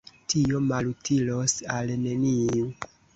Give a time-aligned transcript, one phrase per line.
[0.31, 2.65] Tio malutilos al neniu.